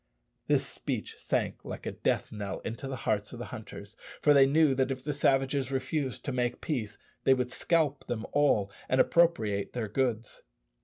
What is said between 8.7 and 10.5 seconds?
and appropriate their goods.